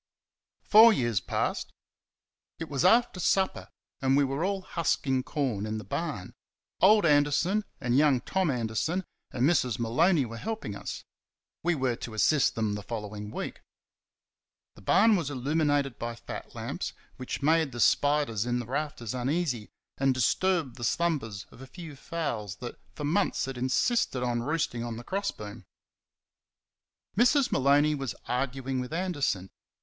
Four 0.63 0.91
years 0.93 1.19
passed. 1.19 1.71
It 2.57 2.69
was 2.69 2.83
after 2.83 3.19
supper, 3.19 3.69
and 4.01 4.17
we 4.17 4.23
were 4.23 4.43
all 4.43 4.61
husking 4.63 5.21
corn 5.21 5.67
in 5.67 5.77
the 5.77 5.83
barn. 5.83 6.33
Old 6.79 7.05
Anderson 7.05 7.65
and 7.79 7.95
young 7.95 8.19
Tom 8.21 8.49
Anderson 8.49 9.03
and 9.29 9.47
Mrs. 9.47 9.77
Maloney 9.77 10.25
were 10.25 10.37
helping 10.39 10.75
us. 10.75 11.03
We 11.61 11.75
were 11.75 11.95
to 11.97 12.15
assist 12.15 12.55
them 12.55 12.73
the 12.73 12.81
following 12.81 13.29
week. 13.29 13.61
The 14.73 14.81
barn 14.81 15.15
was 15.15 15.29
illuminated 15.29 15.99
by 15.99 16.15
fat 16.15 16.55
lamps, 16.55 16.93
which 17.17 17.43
made 17.43 17.71
the 17.71 17.79
spiders 17.79 18.43
in 18.47 18.57
the 18.57 18.65
rafters 18.65 19.13
uneasy 19.13 19.69
and 19.99 20.15
disturbed 20.15 20.77
the 20.77 20.83
slumbers 20.83 21.45
of 21.51 21.61
a 21.61 21.67
few 21.67 21.95
fowls 21.95 22.55
that 22.55 22.79
for 22.95 23.03
months 23.03 23.45
had 23.45 23.55
insisted 23.55 24.23
on 24.23 24.41
roosting 24.41 24.83
on 24.83 24.97
the 24.97 25.03
cross 25.03 25.29
beam. 25.29 25.63
Mrs. 27.15 27.51
Maloney 27.51 27.93
was 27.93 28.15
arguing 28.27 28.79
with 28.79 28.91
Anderson. 28.93 29.51